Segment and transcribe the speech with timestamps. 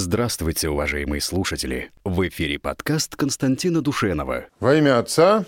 [0.00, 1.90] Здравствуйте, уважаемые слушатели!
[2.04, 4.44] В эфире подкаст Константина Душенова.
[4.60, 5.44] Во имя Отца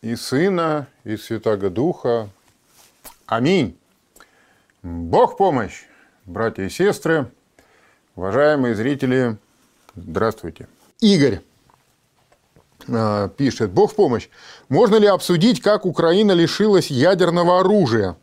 [0.00, 2.30] и Сына и Святаго Духа.
[3.26, 3.76] Аминь.
[4.82, 5.84] Бог помощь,
[6.24, 7.30] братья и сестры,
[8.16, 9.36] уважаемые зрители,
[9.94, 10.66] здравствуйте.
[11.02, 11.40] Игорь
[12.88, 14.30] э, пишет, Бог помощь.
[14.70, 18.16] Можно ли обсудить, как Украина лишилась ядерного оружия?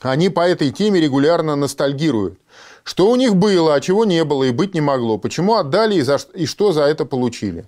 [0.00, 2.39] Они по этой теме регулярно ностальгируют.
[2.84, 5.18] Что у них было, а чего не было и быть не могло?
[5.18, 7.66] Почему отдали и, за, и что за это получили?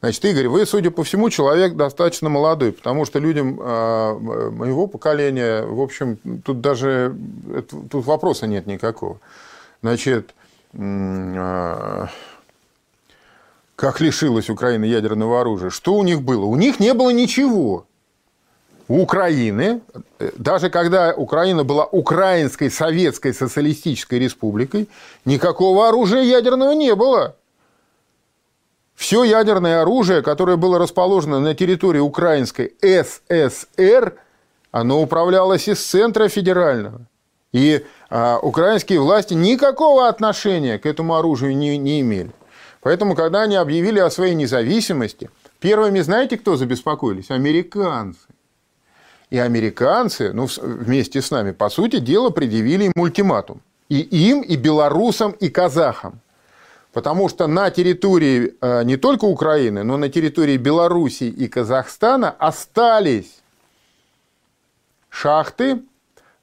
[0.00, 4.14] Значит, Игорь, вы, судя по всему, человек достаточно молодой, потому что людям э,
[4.50, 7.16] моего поколения, в общем, тут даже
[7.70, 9.18] тут вопроса нет никакого.
[9.82, 10.34] Значит,
[10.74, 12.06] э,
[13.74, 15.70] как лишилась Украина ядерного оружия?
[15.70, 16.44] Что у них было?
[16.44, 17.86] У них не было ничего
[18.88, 19.80] Украины,
[20.36, 24.88] даже когда Украина была Украинской Советской Социалистической Республикой,
[25.24, 27.34] никакого оружия ядерного не было.
[28.94, 34.14] Все ядерное оружие, которое было расположено на территории Украинской ССР,
[34.70, 37.00] оно управлялось из центра федерального.
[37.52, 42.32] И а, украинские власти никакого отношения к этому оружию не, не имели.
[42.80, 45.28] Поэтому, когда они объявили о своей независимости,
[45.60, 47.30] первыми знаете, кто забеспокоились?
[47.30, 48.25] Американцы.
[49.30, 53.60] И американцы, ну, вместе с нами, по сути дела, предъявили им ультиматум.
[53.88, 56.20] И им, и белорусам, и казахам.
[56.92, 63.42] Потому что на территории э, не только Украины, но на территории Белоруссии и Казахстана остались
[65.10, 65.82] шахты,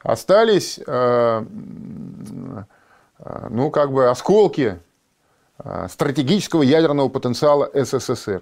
[0.03, 2.63] остались, э, э,
[3.49, 4.79] ну, как бы осколки
[5.89, 8.41] стратегического ядерного потенциала СССР.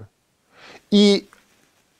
[0.90, 1.30] И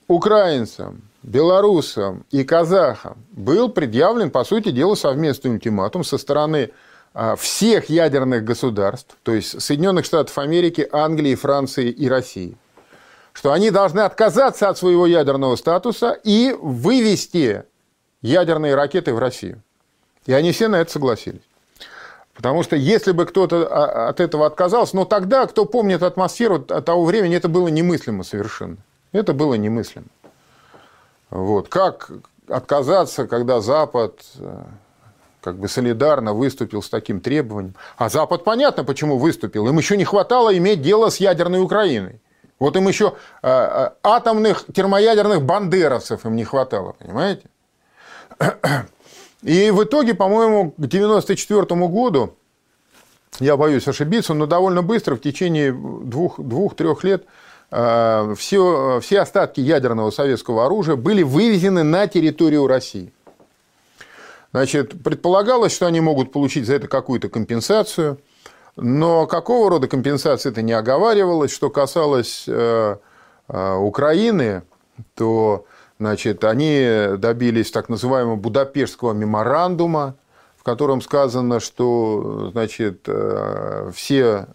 [0.08, 6.70] украинцам, белорусам и казахам был предъявлен, по сути дела, совместный ультиматум со стороны
[7.14, 12.56] а, всех ядерных государств, то есть Соединенных Штатов Америки, Англии, Франции и России,
[13.32, 17.64] что они должны отказаться от своего ядерного статуса и вывести
[18.20, 19.62] ядерные ракеты в Россию.
[20.26, 21.42] И они все на это согласились.
[22.34, 27.04] Потому что если бы кто-то а, от этого отказался, но тогда, кто помнит атмосферу того
[27.04, 28.78] времени, это было немыслимо совершенно.
[29.12, 30.06] Это было немыслимо.
[31.32, 31.68] Вот.
[31.68, 32.10] Как
[32.46, 34.64] отказаться, когда Запад э,
[35.40, 37.74] как бы солидарно выступил с таким требованием.
[37.96, 39.66] А Запад понятно, почему выступил.
[39.66, 42.20] Им еще не хватало иметь дело с ядерной Украиной.
[42.58, 47.44] Вот им еще э, э, атомных термоядерных бандеровцев им не хватало, понимаете?
[49.42, 52.36] И в итоге, по-моему, к 1994 году,
[53.40, 57.28] я боюсь ошибиться, но довольно быстро, в течение двух-трех лет, Э,
[57.72, 63.14] все, все остатки ядерного советского оружия были вывезены на территорию России.
[64.52, 68.18] Значит, предполагалось, что они могут получить за это какую-то компенсацию,
[68.76, 71.50] но какого рода компенсации это не оговаривалось.
[71.50, 72.96] Что касалось э,
[73.48, 74.62] э, Украины,
[75.14, 75.64] то
[75.98, 80.16] значит, они добились так называемого Будапештского меморандума,
[80.58, 83.08] в котором сказано, что значит,
[83.94, 84.46] все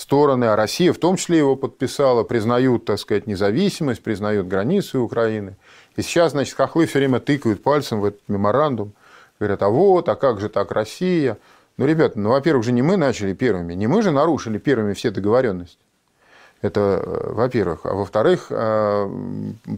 [0.00, 5.56] стороны, а Россия в том числе его подписала, признают, так сказать, независимость, признают границы Украины.
[5.96, 8.92] И сейчас, значит, хохлы все время тыкают пальцем в этот меморандум,
[9.38, 11.38] говорят, а вот, а как же так Россия?
[11.76, 15.10] Ну, ребята, ну, во-первых, же не мы начали первыми, не мы же нарушили первыми все
[15.10, 15.78] договоренности.
[16.62, 17.80] Это, э, во-первых.
[17.84, 19.10] А во-вторых, э,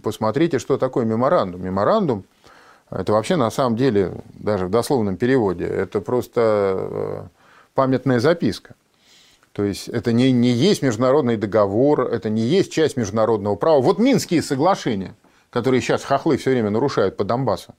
[0.03, 1.63] посмотрите, что такое меморандум.
[1.63, 2.25] Меморандум–
[2.91, 7.23] это вообще на самом деле, даже в дословном переводе, это просто э,
[7.75, 8.75] памятная записка.
[9.53, 13.81] То есть это не, не есть международный договор, это не есть часть международного права.
[13.81, 15.15] Вот Минские соглашения,
[15.51, 17.75] которые сейчас хохлы все время нарушают по Донбассу.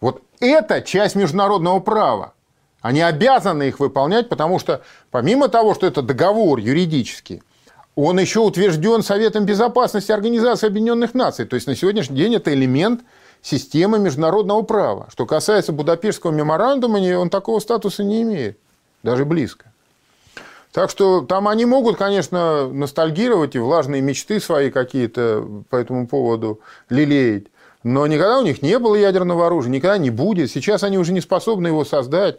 [0.00, 2.34] Вот это часть международного права.
[2.80, 4.82] Они обязаны их выполнять, потому что
[5.12, 7.42] помимо того, что это договор юридический,
[7.94, 11.44] он еще утвержден Советом Безопасности Организации Объединенных Наций.
[11.44, 13.02] То есть на сегодняшний день это элемент
[13.40, 15.08] системы международного права.
[15.12, 18.58] Что касается Будапештского меморандума, он такого статуса не имеет,
[19.04, 19.71] даже близко.
[20.72, 26.60] Так что там они могут, конечно, ностальгировать и влажные мечты свои какие-то по этому поводу
[26.88, 27.44] лелеять.
[27.82, 30.50] Но никогда у них не было ядерного оружия, никогда не будет.
[30.50, 32.38] Сейчас они уже не способны его создать,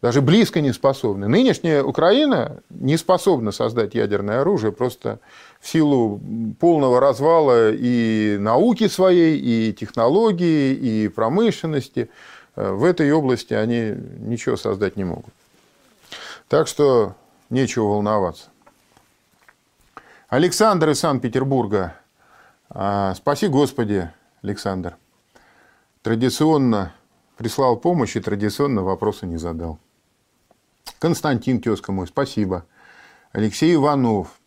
[0.00, 1.26] даже близко не способны.
[1.26, 5.18] Нынешняя Украина не способна создать ядерное оружие просто
[5.58, 6.20] в силу
[6.60, 12.10] полного развала и науки своей, и технологии, и промышленности.
[12.54, 15.32] В этой области они ничего создать не могут.
[16.48, 17.16] Так что
[17.50, 18.50] нечего волноваться.
[20.28, 21.94] Александр из Санкт-Петербурга.
[22.68, 24.10] А, спаси Господи,
[24.42, 24.96] Александр.
[26.02, 26.92] Традиционно
[27.36, 29.78] прислал помощь и традиционно вопроса не задал.
[30.98, 32.66] Константин тезка мой, спасибо.
[33.32, 34.40] Алексей Иванов.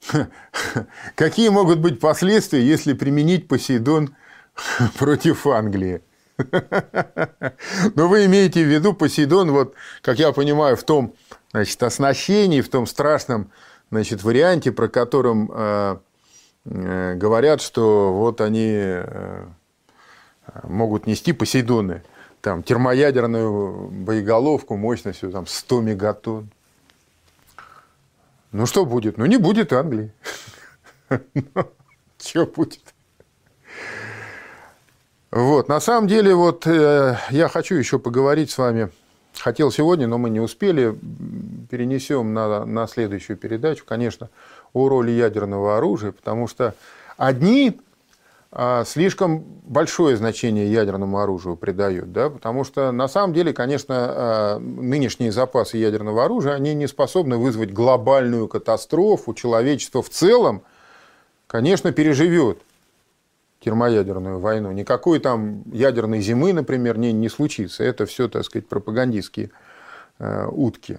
[1.14, 4.14] Какие могут быть последствия, если применить Посейдон
[4.98, 6.02] против Англии?
[7.94, 11.14] Но вы имеете в виду Посейдон, вот, как я понимаю, в том
[11.52, 13.50] значит, оснащении, в том страшном
[13.90, 15.96] значит, варианте, про котором э,
[16.64, 19.46] э, говорят, что вот они э,
[20.64, 22.02] могут нести Посейдоны,
[22.40, 26.50] там, термоядерную боеголовку мощностью там, 100 мегатонн.
[28.52, 29.16] Ну, что будет?
[29.16, 30.12] Ну, не будет Англии.
[32.18, 32.89] Что будет?
[35.30, 38.90] Вот, на самом деле, вот э, я хочу еще поговорить с вами.
[39.38, 40.98] Хотел сегодня, но мы не успели.
[41.70, 44.28] Перенесем на, на следующую передачу, конечно,
[44.72, 46.74] о роли ядерного оружия, потому что
[47.16, 47.80] одни
[48.50, 54.58] а, слишком большое значение ядерному оружию придают, да, потому что на самом деле, конечно, а,
[54.58, 60.62] нынешние запасы ядерного оружия, они не способны вызвать глобальную катастрофу, человечество в целом,
[61.46, 62.58] конечно, переживет
[63.60, 64.72] термоядерную войну.
[64.72, 67.84] Никакой там ядерной зимы, например, не, не случится.
[67.84, 69.50] Это все, так сказать, пропагандистские
[70.18, 70.98] э, утки.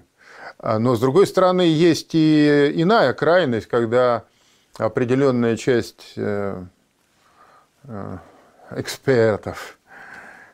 [0.59, 4.23] А, но, с другой стороны, есть и иная крайность, когда
[4.77, 6.63] определенная часть э,
[7.85, 8.17] э,
[8.71, 9.79] экспертов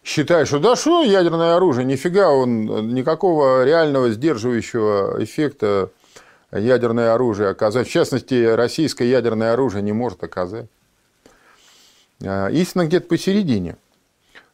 [0.03, 5.91] считает, что да что ядерное оружие, нифига он, никакого реального сдерживающего эффекта
[6.53, 7.87] ядерное оружие оказать.
[7.87, 10.67] В частности, российское ядерное оружие не может оказать.
[12.23, 13.77] А, истина где-то посередине.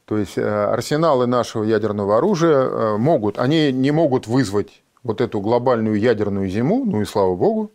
[0.06, 5.40] То есть э, арсеналы нашего ядерного оружия э, могут, они не могут вызвать вот эту
[5.40, 7.72] глобальную ядерную зиму, ну и слава богу,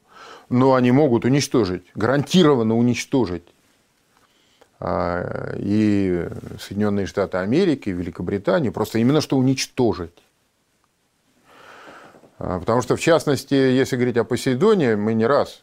[0.50, 3.44] но они могут уничтожить, гарантированно уничтожить
[4.81, 6.29] и
[6.61, 10.17] Соединенные Штаты Америки, и Великобританию, просто именно что уничтожить.
[12.38, 15.62] Потому что, в частности, если говорить о Посейдоне, мы не раз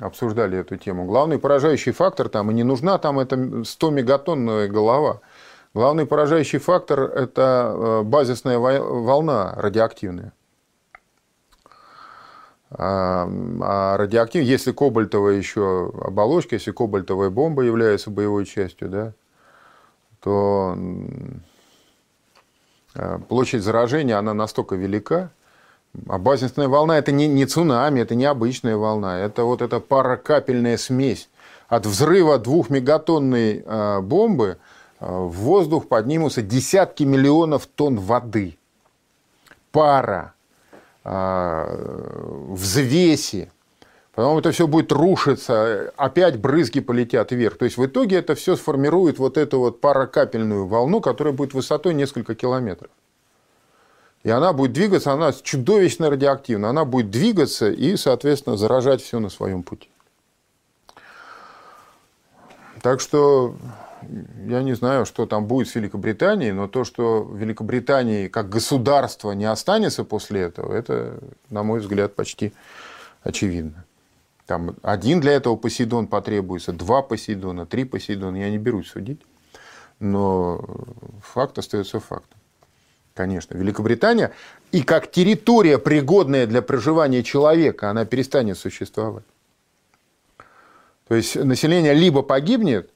[0.00, 1.04] обсуждали эту тему.
[1.04, 5.20] Главный поражающий фактор там, и не нужна там эта 100-мегатонная голова.
[5.74, 10.32] Главный поражающий фактор– это э, базисная волна радиоактивная.
[12.74, 13.28] А,
[13.60, 19.12] а радиоактив, если кобальтовая еще оболочка, если кобальтовая бомба является боевой частью, да,
[20.20, 20.76] то
[22.94, 25.30] э, площадь заражения, она настолько велика,
[26.08, 30.76] а базисная волна это не, не цунами, это не обычная волна, это вот эта паракапельная
[30.76, 31.28] смесь.
[31.68, 34.58] От взрыва двухмегатонной э, бомбы
[35.00, 38.58] э, в воздух поднимутся десятки миллионов тонн воды.
[39.70, 40.34] Пара,
[41.04, 42.06] э,
[42.48, 43.50] взвеси.
[44.14, 47.56] Потом это все будет рушиться, опять брызги полетят вверх.
[47.56, 51.94] То есть в итоге это все сформирует вот эту вот паракапельную волну, которая будет высотой
[51.94, 52.90] несколько километров.
[54.22, 56.70] И она будет двигаться, она чудовищно радиоактивна.
[56.70, 59.88] Она будет двигаться и, соответственно, заражать все на своем пути.
[62.82, 63.56] Так что
[64.46, 69.44] я не знаю, что там будет с Великобританией, но то, что Великобритании как государство не
[69.44, 71.18] останется после этого, это,
[71.50, 72.52] на мой взгляд, почти
[73.22, 73.84] очевидно.
[74.46, 78.36] Там один для этого Посейдон потребуется, два Посейдона, три Посейдона.
[78.36, 79.20] Я не берусь судить,
[80.00, 80.64] но
[81.22, 82.41] факт остается фактом
[83.14, 84.32] конечно, Великобритания,
[84.70, 89.24] и как территория, пригодная для проживания человека, она перестанет существовать.
[91.08, 92.90] То есть население либо погибнет,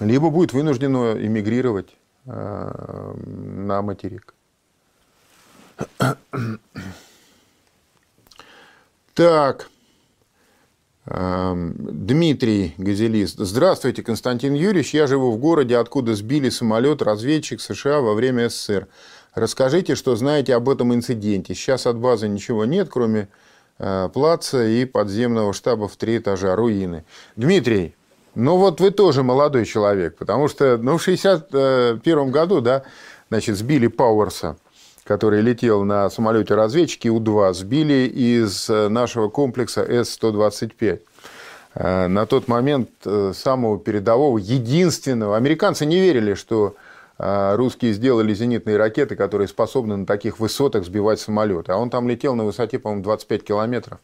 [0.00, 1.94] либо будет вынуждено эмигрировать
[2.26, 4.34] э, на материк.
[9.14, 9.68] Так.
[11.10, 13.38] Эм, Дмитрий Газелист.
[13.38, 14.92] Здравствуйте, Константин Юрьевич.
[14.92, 18.88] Я живу в городе, откуда сбили самолет разведчик США во время СССР.
[19.34, 21.54] Расскажите, что знаете об этом инциденте.
[21.54, 23.28] Сейчас от базы ничего нет, кроме
[23.78, 27.06] э, плаца и подземного штаба в три этажа, руины.
[27.36, 27.94] Дмитрий,
[28.34, 32.82] ну вот вы тоже молодой человек, потому что ну, в 1961 году да,
[33.30, 34.58] значит, сбили Пауэрса
[35.08, 41.00] который летел на самолете разведчики У-2, сбили из э, нашего комплекса С-125.
[41.74, 45.38] Э, на тот момент э, самого передового, единственного.
[45.38, 46.74] Американцы не верили, что
[47.20, 51.72] русские сделали зенитные ракеты, которые способны на таких высотах сбивать самолеты.
[51.72, 53.98] А он там летел на высоте, по-моему, 25 километров.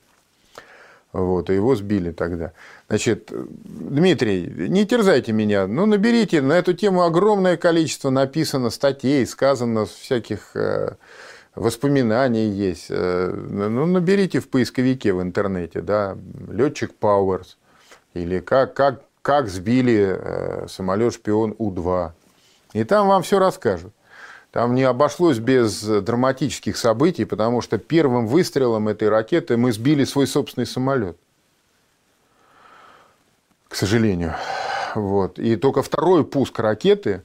[1.15, 2.53] Вот, его сбили тогда.
[2.89, 9.87] Значит, Дмитрий, не терзайте меня, ну, наберите, на эту тему огромное количество написано статей, сказано
[9.87, 10.97] всяких э,
[11.55, 12.87] воспоминаний есть.
[12.91, 16.19] Э, ну, наберите в поисковике в интернете, да,
[16.51, 17.59] летчик Пауэрс,
[18.15, 22.11] или как, как, как сбили э, самолет-шпион У-2.
[22.73, 23.93] И там вам все расскажут.
[24.55, 30.29] Там не обошлось без драматических событий, потому что первым выстрелом этой ракеты мы сбили свой
[30.29, 31.17] собственный самолет.
[33.67, 34.37] К сожалению.
[34.95, 35.41] Вот.
[35.41, 37.25] И только второй пуск ракеты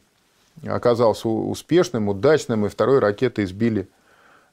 [0.65, 3.87] оказался успешным, удачным, и второй ракетой сбили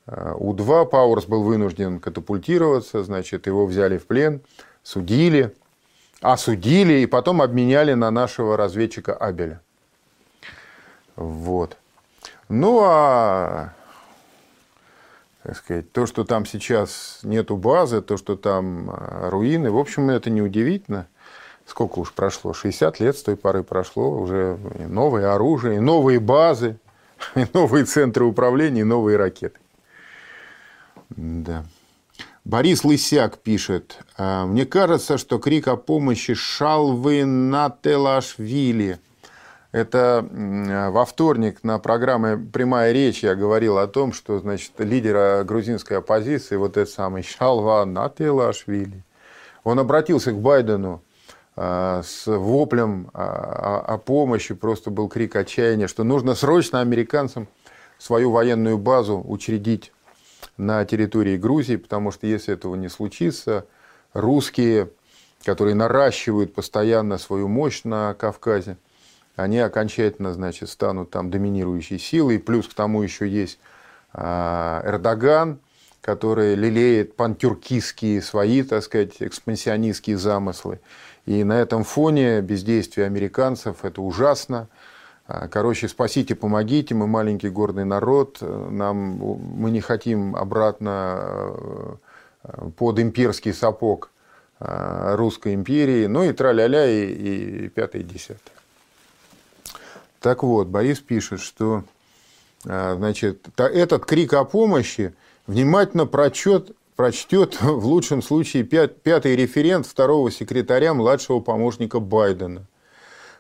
[0.07, 0.85] э, У-2.
[0.85, 4.43] Пауэрс был вынужден катапультироваться, значит, его взяли в плен,
[4.83, 5.55] судили,
[6.21, 9.63] осудили и потом обменяли на нашего разведчика Абеля.
[11.17, 11.79] Вот.
[12.49, 13.73] Ну, а
[15.47, 20.11] так сказать, то, что там сейчас нету базы, то, что там а, руины, в общем,
[20.11, 21.07] это не удивительно.
[21.65, 22.53] Сколько уж прошло?
[22.53, 24.11] 60 лет с той поры прошло.
[24.11, 26.79] Уже новое оружие, новые базы,
[27.53, 29.59] новые центры управления, новые ракеты.
[31.11, 31.65] Да.
[32.45, 33.99] Борис Лысяк пишет.
[34.17, 38.99] «А, Мне кажется, что крик о помощи Шалвы Нателашвили–
[39.77, 40.27] это
[40.91, 46.57] во вторник на программе «Прямая речь» я говорил о том, что значит, лидера грузинской оппозиции,
[46.57, 49.05] вот этот самый Шалва Нателашвили,
[49.65, 51.03] он обратился к Байдену
[51.57, 57.47] а, с воплем о помощи, просто был крик отчаяния, что нужно срочно американцам
[57.99, 59.93] свою военную базу учредить
[60.57, 63.67] на территории Грузии, потому что если этого не случится,
[64.15, 64.89] русские,
[65.45, 68.79] которые наращивают постоянно свою мощь на Кавказе,
[69.37, 72.39] они окончательно, значит, станут там доминирующей силой.
[72.39, 73.59] Плюс к тому еще есть
[74.13, 75.61] а, Эрдоган,
[76.01, 80.81] который лелеет пантюркистские свои, так сказать, экспансионистские замыслы.
[81.27, 84.69] И на этом фоне бездействие американцев– это ужасно.
[85.27, 91.53] А, короче, спасите, помогите, мы маленький гордый народ, нам, мы не хотим обратно
[92.43, 94.11] э, под имперский сапог
[94.61, 98.57] э, русской империи, ну и тра-ля-ля, и, и пятое, и десятое.
[100.27, 101.85] Так вот, Борис пишет, что
[102.65, 105.15] а, значит, этот крик о помощи
[105.47, 112.67] внимательно прочет, прочтет в лучшем случае пятый референт второго секретаря младшего помощника Байдена.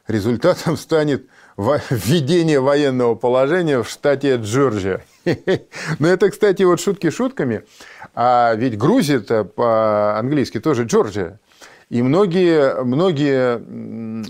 [0.07, 1.27] Результатом станет
[1.57, 5.05] введение военного положения в штате Джорджия.
[5.99, 7.65] Но это, кстати, вот шутки шутками.
[8.15, 11.41] А ведь Грузия-то по-английски тоже Джорджия.
[11.89, 13.59] И многие, многие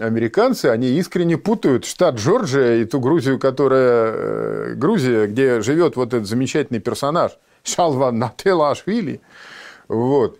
[0.01, 6.15] американцы, они искренне путают штат Джорджия и ту Грузию, которая э, Грузия, где живет вот
[6.15, 9.21] этот замечательный персонаж Шалван Нателашвили.
[9.89, 10.39] Вот.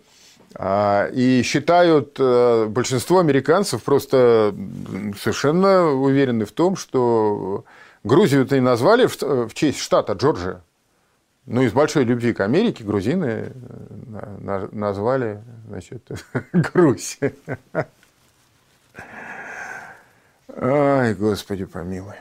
[0.55, 4.55] А, и считают, э, большинство американцев просто
[5.19, 7.65] совершенно уверены в том, что
[8.03, 10.61] Грузию-то и назвали в честь штата Джорджия.
[11.47, 16.05] Ну, из большой любви к Америке грузины э, назвали, значит,
[16.51, 17.19] Грузь.
[20.59, 22.15] Ай, Господи помилуй.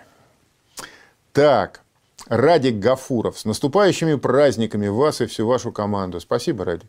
[1.32, 1.80] Так,
[2.28, 3.38] Радик Гафуров.
[3.38, 6.20] С наступающими праздниками вас и всю вашу команду.
[6.20, 6.88] Спасибо, Радик.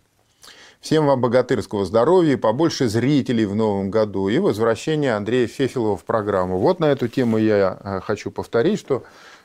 [0.81, 6.57] Всем вам богатырского здоровья, побольше зрителей в новом году и возвращения Андрея Фефилова в программу.
[6.59, 9.03] Вот на эту тему я э, хочу повторить, что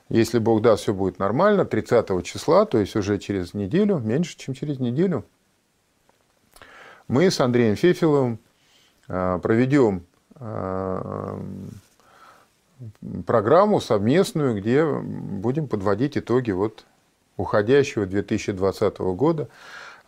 [0.09, 4.55] если Бог даст, все будет нормально, 30 числа, то есть уже через неделю, меньше, чем
[4.55, 5.25] через неделю,
[7.07, 8.39] мы с Андреем Фефиловым
[9.09, 10.05] а, проведем
[10.35, 11.41] а,
[13.27, 16.85] программу совместную, где будем подводить итоги вот
[17.37, 19.49] уходящего 2020 года.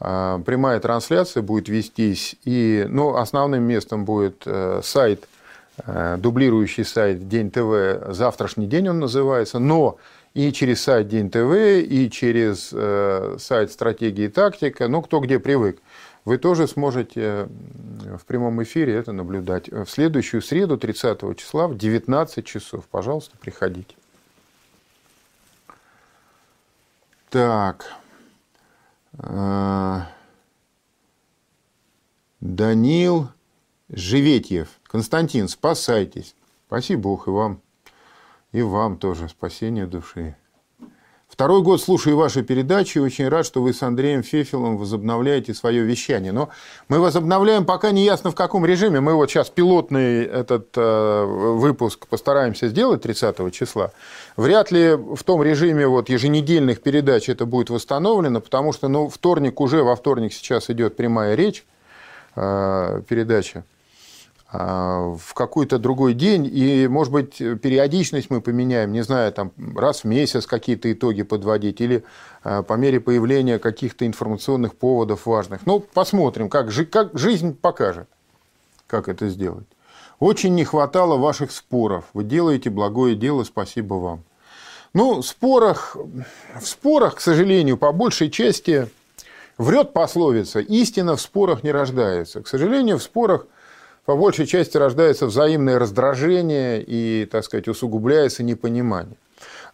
[0.01, 5.27] А, прямая трансляция будет вестись, и ну, основным местом будет э, сайт
[5.87, 9.97] Э, дублирующий сайт День ТВ «Завтрашний день» он называется, но
[10.33, 11.53] и через сайт День ТВ,
[11.83, 15.79] и через э, сайт «Стратегия и тактика», ну, кто где привык,
[16.25, 17.49] вы тоже сможете
[18.17, 19.69] в прямом эфире это наблюдать.
[19.69, 22.87] В следующую среду, 30 числа, в 19 часов.
[22.89, 23.95] Пожалуйста, приходите.
[27.29, 27.85] Так.
[29.19, 30.03] Э,
[32.41, 33.29] Данил
[33.89, 34.69] Живетьев.
[34.85, 36.35] Константин, спасайтесь.
[36.67, 37.61] Спаси Бог и вам.
[38.53, 40.37] И вам тоже спасение души.
[41.35, 45.83] Второй год слушаю ваши передачи и очень рад, что вы с Андреем Фефилом возобновляете свое
[45.83, 46.31] вещание.
[46.31, 46.51] Но
[46.87, 49.01] мы возобновляем пока не ясно в каком режиме.
[49.01, 53.91] Мы вот сейчас пилотный этот э, выпуск постараемся сделать 30 числа.
[54.37, 59.61] Вряд ли в том режиме вот еженедельных передач это будет восстановлено, потому что ну, вторник
[59.61, 61.65] уже, во вторник сейчас идет прямая речь,
[62.37, 63.65] э, передача.
[64.57, 70.03] А, в какой-то другой день, и, может быть, периодичность мы поменяем, не знаю, там, раз
[70.03, 72.05] в месяц какие-то итоги подводить, или
[72.45, 75.67] а, по мере появления каких-то информационных поводов важных.
[75.67, 78.07] Ну, посмотрим, как, как жизнь покажет,
[78.87, 79.67] как это сделать.
[80.21, 82.05] Очень не хватало ваших споров.
[82.15, 84.23] Вы делаете благое дело, спасибо вам.
[84.93, 85.97] Ну, в спорах,
[86.61, 88.89] в спорах, к сожалению, по большей части
[89.59, 92.41] врет пословица «истина в спорах не рождается».
[92.41, 93.49] К сожалению, в спорах
[94.05, 99.17] по большей части рождается взаимное раздражение и, так сказать, усугубляется непонимание.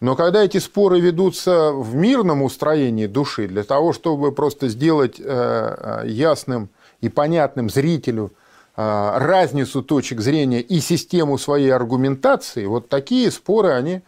[0.01, 5.25] Но когда эти споры ведутся в мирном устроении души, для того, чтобы просто сделать э,
[5.25, 6.71] э, ясным
[7.03, 8.33] и понятным зрителю
[8.77, 14.03] э, разницу точек зрения и систему своей аргументации, вот такие споры, они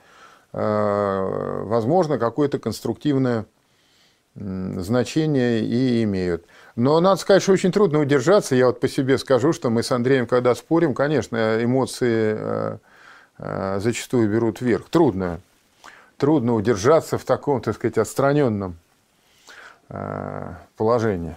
[0.55, 3.47] возможно, какое-то конструктивное
[4.35, 6.45] значение и имеют.
[6.75, 8.55] Но надо сказать, что очень трудно удержаться.
[8.55, 12.79] Я вот по себе скажу, что мы с Андреем, когда спорим, конечно, эмоции э,
[13.39, 14.89] э, зачастую берут вверх.
[14.89, 15.41] Трудно.
[16.17, 18.77] Трудно удержаться в таком, так сказать, отстраненном
[20.77, 21.37] положении.